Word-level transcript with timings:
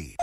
si. 0.00 0.16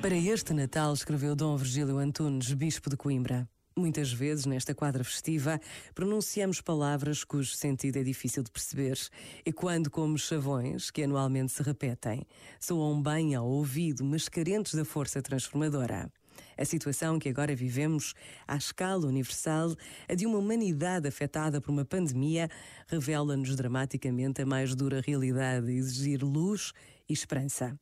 Para 0.00 0.16
este 0.16 0.52
Natal, 0.52 0.92
escreveu 0.92 1.34
Dom 1.34 1.56
Virgílio 1.56 1.98
Antunes, 1.98 2.52
Bispo 2.52 2.90
de 2.90 2.96
Coimbra. 2.96 3.48
Muitas 3.76 4.12
vezes, 4.12 4.46
nesta 4.46 4.72
quadra 4.72 5.02
festiva, 5.02 5.60
pronunciamos 5.94 6.60
palavras 6.60 7.24
cujo 7.24 7.56
sentido 7.56 7.98
é 7.98 8.04
difícil 8.04 8.44
de 8.44 8.50
perceber, 8.50 8.96
e 9.44 9.52
quando 9.52 9.90
como 9.90 10.16
chavões, 10.16 10.92
que 10.92 11.02
anualmente 11.02 11.52
se 11.52 11.62
repetem, 11.62 12.24
soam 12.60 13.02
bem 13.02 13.34
ao 13.34 13.46
ouvido, 13.46 14.04
mas 14.04 14.28
carentes 14.28 14.74
da 14.74 14.84
força 14.84 15.20
transformadora. 15.20 16.08
A 16.56 16.64
situação 16.64 17.18
que 17.18 17.28
agora 17.28 17.54
vivemos, 17.54 18.14
à 18.46 18.56
escala 18.56 19.06
universal, 19.06 19.74
a 20.08 20.14
de 20.14 20.26
uma 20.26 20.38
humanidade 20.38 21.08
afetada 21.08 21.60
por 21.60 21.70
uma 21.70 21.84
pandemia, 21.84 22.48
revela-nos 22.88 23.56
dramaticamente 23.56 24.42
a 24.42 24.46
mais 24.46 24.74
dura 24.74 25.00
realidade 25.00 25.66
de 25.66 25.72
exigir 25.72 26.22
luz 26.22 26.72
e 27.08 27.12
esperança. 27.12 27.78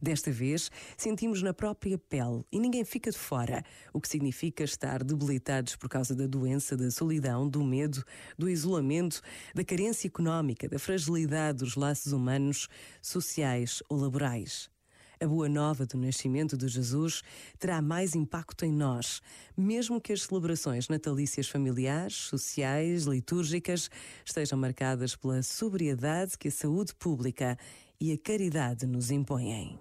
Desta 0.00 0.30
vez, 0.30 0.70
sentimos 0.96 1.42
na 1.42 1.54
própria 1.54 1.98
pele 1.98 2.44
e 2.52 2.58
ninguém 2.58 2.84
fica 2.84 3.10
de 3.10 3.18
fora, 3.18 3.62
o 3.92 4.00
que 4.00 4.08
significa 4.08 4.64
estar 4.64 5.02
debilitados 5.02 5.76
por 5.76 5.88
causa 5.88 6.14
da 6.14 6.26
doença, 6.26 6.76
da 6.76 6.90
solidão, 6.90 7.48
do 7.48 7.64
medo, 7.64 8.04
do 8.38 8.48
isolamento, 8.48 9.22
da 9.54 9.64
carência 9.64 10.06
económica, 10.06 10.68
da 10.68 10.78
fragilidade 10.78 11.58
dos 11.58 11.76
laços 11.76 12.12
humanos, 12.12 12.68
sociais 13.00 13.82
ou 13.88 13.98
laborais. 13.98 14.70
A 15.18 15.26
boa 15.26 15.48
nova 15.48 15.86
do 15.86 15.96
nascimento 15.96 16.58
de 16.58 16.68
Jesus 16.68 17.22
terá 17.58 17.80
mais 17.80 18.14
impacto 18.14 18.66
em 18.66 18.72
nós, 18.72 19.22
mesmo 19.56 19.98
que 19.98 20.12
as 20.12 20.22
celebrações 20.22 20.88
natalícias 20.88 21.48
familiares, 21.48 22.14
sociais, 22.14 23.04
litúrgicas 23.04 23.90
estejam 24.24 24.58
marcadas 24.58 25.16
pela 25.16 25.42
sobriedade 25.42 26.36
que 26.36 26.48
a 26.48 26.52
saúde 26.52 26.94
pública 26.94 27.56
e 27.98 28.12
a 28.12 28.18
caridade 28.18 28.86
nos 28.86 29.10
impõem. 29.10 29.78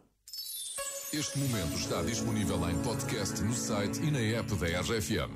Este 1.12 1.38
momento 1.38 1.76
está 1.76 2.02
disponível 2.02 2.70
em 2.70 2.82
podcast 2.82 3.42
no 3.44 3.54
site 3.54 4.02
e 4.02 4.12
na 4.12 4.20
app 4.20 4.56
da 4.56 4.68
RFM. 4.82 5.32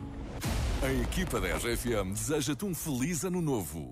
A 0.81 0.93
equipa 0.93 1.41
da 1.41 1.57
RFM 1.57 2.13
deseja-te 2.13 2.63
um 2.63 2.73
feliz 2.73 3.25
ano 3.25 3.41
novo. 3.41 3.91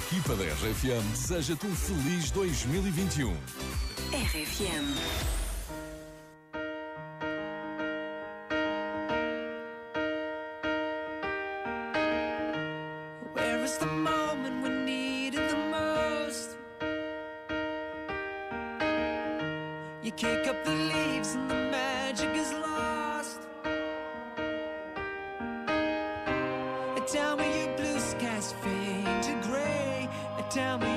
equipa 0.00 0.34
da 0.34 0.44
RFM 0.44 1.10
deseja-te 1.12 1.66
um 1.66 1.74
feliz 1.74 2.30
2021. 2.30 3.36
RFM. 4.12 5.30
kick 20.16 20.46
up 20.48 20.64
the 20.64 20.79
Tell 30.50 30.78
me 30.78 30.89